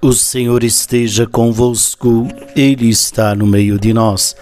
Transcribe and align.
O 0.00 0.12
Senhor 0.12 0.62
esteja 0.62 1.26
convosco, 1.26 2.28
Ele 2.54 2.88
está 2.88 3.34
no 3.34 3.44
meio 3.44 3.80
de 3.80 3.92
nós. 3.92 4.36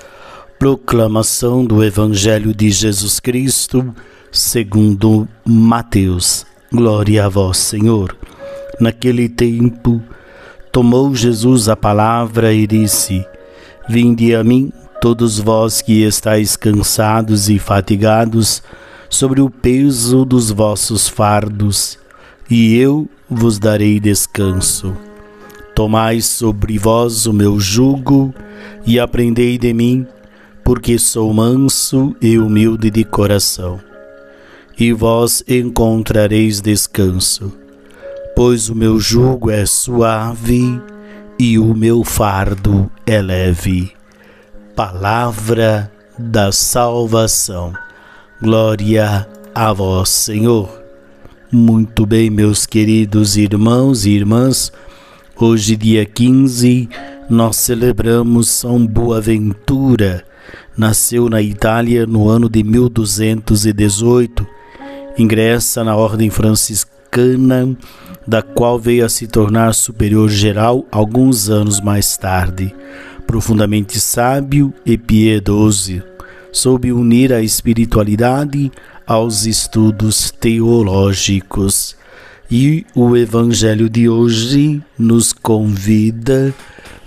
Proclamação 0.59 1.65
do 1.65 1.83
Evangelho 1.83 2.55
de 2.55 2.71
Jesus 2.71 3.19
Cristo, 3.19 3.95
segundo 4.31 5.27
Mateus. 5.47 6.45
Glória 6.71 7.25
a 7.25 7.31
vós, 7.31 7.57
Senhor. 7.57 8.15
Naquele 8.79 9.31
tempo, 9.31 10.03
tomou 10.71 11.15
Jesus 11.15 11.71
a 11.71 11.77
palavra 11.77 12.53
e 12.53 12.67
disse: 12.67 13.25
Vinde 13.89 14.35
a 14.35 14.45
mim, 14.45 14.71
todos 15.01 15.39
vós 15.39 15.81
que 15.81 16.03
estáis 16.05 16.55
cansados 16.55 17.49
e 17.49 17.59
fatigados, 17.59 18.63
sobre 19.09 19.41
o 19.41 19.49
peso 19.49 20.27
dos 20.27 20.51
vossos 20.51 21.09
fardos, 21.09 21.99
e 22.51 22.77
eu 22.77 23.09
vos 23.31 23.59
darei 23.59 23.99
descanso. 23.99 24.95
Tomai 25.77 26.23
sobre 26.23 26.79
vós 26.79 27.27
o 27.27 27.35
meu 27.35 27.61
jugo 27.61 28.35
e 28.87 28.99
aprendei 28.99 29.59
de 29.59 29.75
mim, 29.75 30.07
porque 30.65 30.99
sou 30.99 31.31
manso 31.35 32.17
e 32.19 32.39
humilde 32.39 32.91
de 32.91 33.05
coração. 33.05 33.79
E 34.79 34.95
vós 34.95 35.45
encontrareis 35.47 36.63
descanso, 36.63 37.53
pois 38.35 38.71
o 38.71 38.75
meu 38.75 38.99
jugo 38.99 39.51
é 39.51 39.67
suave 39.67 40.81
e 41.39 41.59
o 41.59 41.75
meu 41.75 42.03
fardo 42.03 42.91
é 43.07 43.21
leve. 43.21 43.93
Palavra 44.75 45.93
da 46.19 46.53
salvação. 46.53 47.75
Glória 48.41 49.29
a 49.55 49.75
vós, 49.75 50.09
Senhor. 50.09 50.71
Muito 51.53 52.07
bem, 52.07 52.31
meus 52.31 52.65
queridos 52.65 53.37
irmãos 53.37 54.07
e 54.07 54.13
irmãs. 54.13 54.73
Hoje, 55.39 55.77
dia 55.77 56.07
15, 56.07 56.89
nós 57.29 57.57
celebramos 57.57 58.49
São 58.49 58.87
Boaventura. 58.87 60.25
Nasceu 60.75 61.29
na 61.29 61.43
Itália 61.43 62.07
no 62.07 62.27
ano 62.27 62.49
de 62.49 62.65
1218. 62.65 64.47
Ingressa 65.19 65.85
na 65.85 65.95
Ordem 65.95 66.31
Franciscana, 66.31 67.77
da 68.27 68.41
qual 68.41 68.79
veio 68.79 69.05
a 69.05 69.11
se 69.11 69.27
tornar 69.27 69.75
superior 69.75 70.31
geral 70.31 70.87
alguns 70.91 71.51
anos 71.51 71.83
mais 71.83 72.17
tarde. 72.17 72.75
Profundamente 73.27 74.01
sábio 74.01 74.73
e 74.87 74.97
piedoso, 74.97 76.03
soube 76.51 76.95
unir 76.95 77.31
a 77.35 77.43
espiritualidade 77.43 78.73
aos 79.07 79.45
estudos 79.45 80.31
teológicos 80.31 81.95
e 82.51 82.85
o 82.95 83.17
Evangelho 83.17 83.89
de 83.89 84.07
hoje 84.09 84.83
nos 84.99 85.33
convida 85.33 86.53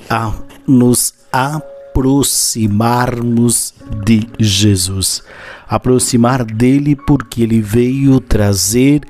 a 0.10 0.34
nos 0.68 1.14
aproximarmos 1.32 3.74
de 4.06 4.28
Jesus. 4.38 5.24
Aproximar 5.68 6.44
dele 6.44 6.96
porque 6.96 7.44
ele 7.44 7.62
veio 7.62 8.20
trazer 8.20 9.02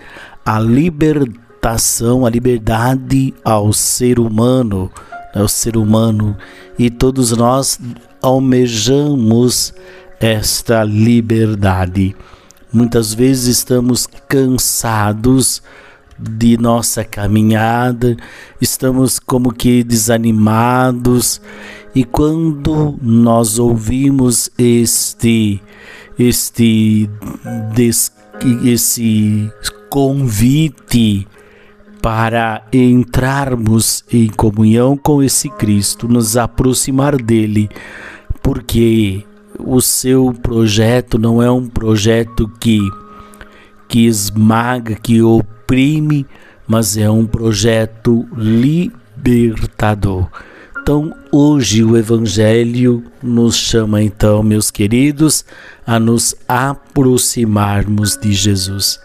a 0.46 0.60
libertação, 0.60 2.26
a 2.26 2.30
liberdade 2.30 3.34
ao 3.44 3.74
ser 3.74 4.20
humano, 4.20 4.92
ao 5.34 5.48
ser 5.48 5.78
humano, 5.78 6.38
e 6.78 6.90
todos 6.90 7.32
nós 7.32 7.80
almejamos 8.22 9.74
esta 10.20 10.84
liberdade. 10.84 12.16
Muitas 12.72 13.14
vezes 13.14 13.58
estamos 13.58 14.08
cansados 14.28 15.64
de 16.20 16.58
nossa 16.58 17.04
caminhada, 17.04 18.18
estamos 18.60 19.20
como 19.20 19.54
que 19.54 19.84
desanimados. 19.84 21.42
E 21.96 22.04
quando 22.04 22.98
nós 23.02 23.58
ouvimos 23.58 24.50
este 24.58 25.62
este 26.18 27.10
des, 27.74 28.12
esse 28.66 29.50
convite 29.90 31.26
para 32.02 32.66
entrarmos 32.74 34.04
em 34.12 34.28
comunhão 34.28 34.98
com 34.98 35.24
esse 35.24 35.50
Cristo, 35.50 36.08
nos 36.08 36.36
aproximar 36.36 37.16
dele, 37.16 37.70
porque 38.42 39.24
o 39.58 39.82
seu 39.82 40.34
projeto 40.34 41.18
não 41.18 41.42
é 41.42 41.50
um 41.50 41.68
projeto 41.68 42.50
que 42.60 42.80
que 43.90 44.06
esmaga, 44.06 44.94
que 44.96 45.20
oprime, 45.20 45.59
mas 46.68 46.98
é 46.98 47.10
um 47.10 47.26
projeto 47.26 48.28
libertador. 48.36 50.28
Então, 50.82 51.14
hoje 51.32 51.84
o 51.84 51.96
evangelho 51.96 53.04
nos 53.22 53.56
chama 53.56 54.02
então, 54.02 54.42
meus 54.42 54.72
queridos, 54.72 55.46
a 55.86 56.00
nos 56.00 56.36
aproximarmos 56.48 58.18
de 58.18 58.34
Jesus. 58.34 59.00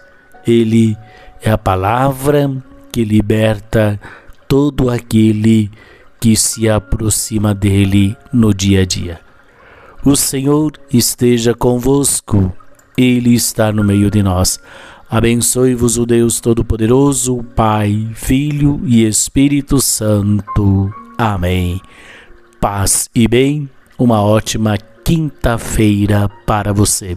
Ele 0.46 0.96
é 1.42 1.50
a 1.50 1.58
palavra 1.58 2.50
que 2.90 3.04
liberta 3.04 4.00
todo 4.48 4.88
aquele 4.88 5.70
que 6.18 6.36
se 6.36 6.70
aproxima 6.70 7.54
dele 7.54 8.16
no 8.32 8.54
dia 8.54 8.80
a 8.80 8.86
dia. 8.86 9.20
O 10.02 10.16
Senhor 10.16 10.72
esteja 10.92 11.52
convosco. 11.52 12.50
Ele 12.96 13.34
está 13.34 13.72
no 13.72 13.82
meio 13.82 14.10
de 14.10 14.22
nós. 14.22 14.60
Abençoe-vos 15.08 15.98
o 15.98 16.06
Deus 16.06 16.40
Todo-Poderoso, 16.40 17.44
Pai, 17.54 18.08
Filho 18.14 18.80
e 18.84 19.06
Espírito 19.06 19.80
Santo. 19.80 20.92
Amém. 21.18 21.80
Paz 22.60 23.08
e 23.14 23.28
bem, 23.28 23.68
uma 23.98 24.22
ótima 24.22 24.76
quinta-feira 25.04 26.28
para 26.46 26.72
você. 26.72 27.16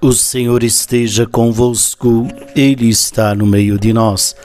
O 0.00 0.12
Senhor 0.12 0.62
esteja 0.62 1.26
convosco, 1.26 2.28
Ele 2.54 2.88
está 2.88 3.34
no 3.34 3.46
meio 3.46 3.78
de 3.78 3.92
nós. 3.92 4.36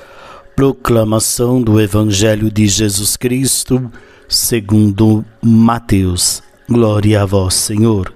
Proclamação 0.56 1.62
do 1.62 1.80
Evangelho 1.80 2.50
de 2.50 2.68
Jesus 2.68 3.16
Cristo, 3.16 3.92
segundo 4.28 5.24
Mateus. 5.42 6.42
Glória 6.68 7.22
a 7.22 7.26
vós, 7.26 7.54
Senhor. 7.56 8.14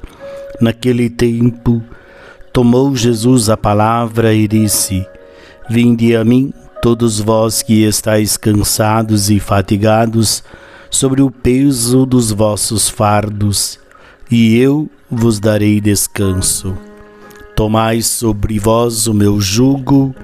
Naquele 0.63 1.09
tempo, 1.09 1.83
tomou 2.53 2.95
Jesus 2.95 3.49
a 3.49 3.57
palavra 3.57 4.33
e 4.33 4.47
disse: 4.47 5.05
Vinde 5.69 6.15
a 6.15 6.23
mim, 6.23 6.53
todos 6.81 7.19
vós 7.19 7.61
que 7.61 7.83
estáis 7.83 8.37
cansados 8.37 9.29
e 9.29 9.41
fatigados, 9.41 10.41
sobre 10.89 11.21
o 11.21 11.29
peso 11.29 12.05
dos 12.05 12.31
vossos 12.31 12.87
fardos, 12.87 13.77
e 14.31 14.57
eu 14.57 14.89
vos 15.11 15.37
darei 15.37 15.81
descanso. 15.81 16.77
Tomai 17.57 18.01
sobre 18.01 18.57
vós 18.57 19.05
o 19.05 19.13
meu 19.13 19.41
jugo 19.41 20.15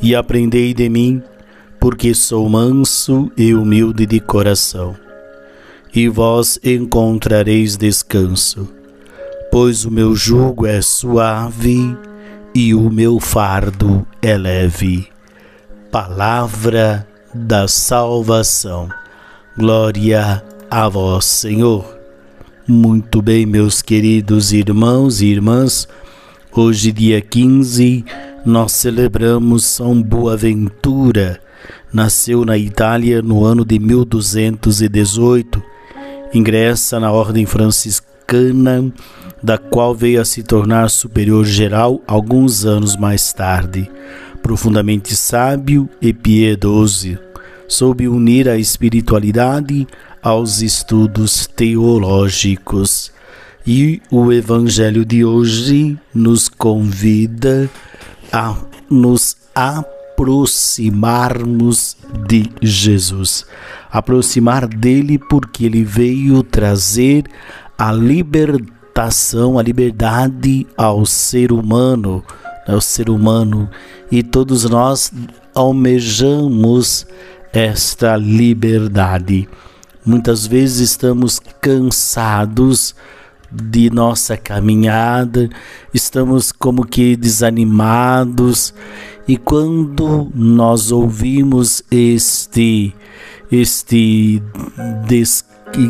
e 0.00 0.14
aprendei 0.14 0.72
de 0.72 0.88
mim, 0.88 1.20
porque 1.80 2.14
sou 2.14 2.48
manso 2.48 3.32
e 3.36 3.52
humilde 3.52 4.06
de 4.06 4.20
coração 4.20 4.94
e 5.92 6.08
vós 6.08 6.60
encontrareis 6.62 7.76
descanso, 7.76 8.68
pois 9.50 9.84
o 9.84 9.90
meu 9.90 10.14
jugo 10.14 10.66
é 10.66 10.80
suave 10.80 11.96
e 12.54 12.74
o 12.74 12.90
meu 12.90 13.20
fardo 13.20 14.06
é 14.20 14.36
leve. 14.36 15.08
Palavra 15.90 17.06
da 17.34 17.66
salvação. 17.68 18.88
Glória 19.56 20.42
a 20.70 20.88
vós, 20.88 21.24
Senhor. 21.24 21.98
Muito 22.66 23.22
bem, 23.22 23.46
meus 23.46 23.80
queridos 23.80 24.52
irmãos 24.52 25.22
e 25.22 25.26
irmãs, 25.26 25.88
hoje, 26.52 26.92
dia 26.92 27.20
15, 27.20 28.04
nós 28.44 28.72
celebramos 28.72 29.64
São 29.64 30.02
Boaventura. 30.02 31.40
Nasceu 31.92 32.44
na 32.44 32.58
Itália 32.58 33.22
no 33.22 33.44
ano 33.44 33.64
de 33.64 33.78
1218 33.78 35.62
ingressa 36.32 37.00
na 37.00 37.10
Ordem 37.10 37.46
Franciscana, 37.46 38.92
da 39.42 39.58
qual 39.58 39.92
veio 39.94 40.20
a 40.20 40.24
se 40.24 40.42
tornar 40.42 40.90
superior 40.90 41.44
geral 41.44 42.02
alguns 42.06 42.64
anos 42.64 42.96
mais 42.96 43.32
tarde. 43.32 43.90
Profundamente 44.42 45.14
sábio 45.16 45.88
e 46.00 46.12
piedoso, 46.12 47.18
soube 47.66 48.06
unir 48.08 48.48
a 48.48 48.56
espiritualidade 48.56 49.86
aos 50.22 50.62
estudos 50.62 51.46
teológicos. 51.46 53.12
E 53.66 54.00
o 54.10 54.32
Evangelho 54.32 55.04
de 55.04 55.22
hoje 55.24 55.98
nos 56.14 56.48
convida 56.48 57.68
a 58.32 58.56
nos 58.90 59.36
aproximarmos 59.54 61.98
de 62.26 62.50
Jesus 62.62 63.44
aproximar 63.90 64.66
dele 64.66 65.18
porque 65.18 65.64
ele 65.64 65.84
veio 65.84 66.42
trazer 66.42 67.24
a 67.76 67.90
libertação, 68.98 69.58
a 69.58 69.62
liberdade 69.62 70.66
ao 70.76 71.06
ser 71.06 71.52
humano, 71.52 72.24
ao 72.66 72.80
ser 72.80 73.08
humano, 73.08 73.70
e 74.10 74.24
todos 74.24 74.64
nós 74.64 75.12
almejamos 75.54 77.06
esta 77.52 78.16
liberdade. 78.16 79.48
Muitas 80.04 80.46
vezes 80.46 80.90
estamos 80.90 81.38
cansados 81.60 82.94
de 83.50 83.88
nossa 83.88 84.36
caminhada, 84.36 85.48
estamos 85.94 86.50
como 86.50 86.84
que 86.84 87.16
desanimados, 87.16 88.74
e 89.28 89.36
quando 89.36 90.30
nós 90.34 90.90
ouvimos 90.90 91.82
este 91.90 92.92
este 93.50 94.42
des, 95.06 95.44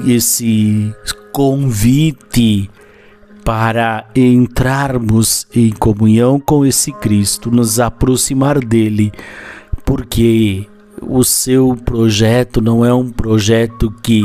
esse 0.06 0.94
convite 1.32 2.70
para 3.48 4.04
entrarmos 4.14 5.46
em 5.54 5.70
comunhão 5.70 6.38
com 6.38 6.66
esse 6.66 6.92
Cristo, 6.92 7.50
nos 7.50 7.80
aproximar 7.80 8.62
dele, 8.62 9.10
porque 9.86 10.66
o 11.00 11.24
seu 11.24 11.74
projeto 11.74 12.60
não 12.60 12.84
é 12.84 12.92
um 12.92 13.10
projeto 13.10 13.90
que 14.02 14.20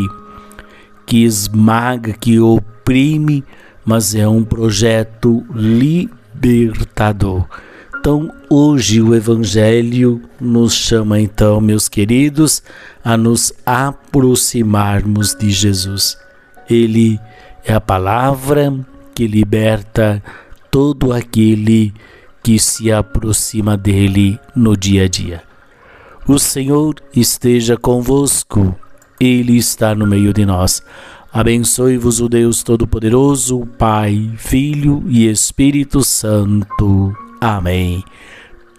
que 1.06 1.24
esmaga, 1.24 2.12
que 2.12 2.38
oprime, 2.38 3.46
mas 3.86 4.14
é 4.14 4.28
um 4.28 4.44
projeto 4.44 5.46
libertador. 5.56 7.48
Então, 7.98 8.30
hoje 8.50 9.02
o 9.02 9.16
evangelho 9.16 10.22
nos 10.38 10.74
chama 10.74 11.18
então, 11.22 11.62
meus 11.62 11.88
queridos, 11.88 12.62
a 13.02 13.16
nos 13.16 13.54
aproximarmos 13.66 15.34
de 15.34 15.50
Jesus. 15.50 16.18
Ele 16.70 17.18
é 17.64 17.74
a 17.74 17.80
palavra 17.80 18.86
que 19.14 19.28
liberta 19.28 20.22
todo 20.72 21.14
aquele 21.14 21.94
que 22.42 22.60
se 22.60 22.92
aproxima 22.92 23.78
dele 23.78 24.40
no 24.56 24.76
dia 24.76 25.06
a 25.06 25.08
dia. 25.08 25.44
O 26.28 26.40
Senhor 26.40 26.96
esteja 27.16 27.78
convosco, 27.78 28.76
Ele 29.20 29.58
está 29.58 29.94
no 29.94 30.08
meio 30.08 30.34
de 30.34 30.46
nós. 30.46 30.82
Abençoe-vos 31.32 32.22
o 32.22 32.30
Deus 32.30 32.64
Todo-Poderoso, 32.64 33.66
Pai, 33.78 34.32
Filho 34.38 35.04
e 35.08 35.28
Espírito 35.28 36.04
Santo. 36.04 37.16
Amém. 37.42 38.04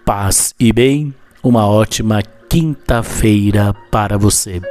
Paz 0.05 0.53
e 0.59 0.71
bem, 0.71 1.13
uma 1.43 1.67
ótima 1.67 2.21
quinta-feira 2.49 3.73
para 3.91 4.17
você. 4.17 4.61